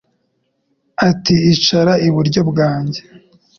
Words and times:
ati 1.09 1.35
Icara 1.53 1.93
iburyo 2.07 2.41
bwanjye 2.49 3.01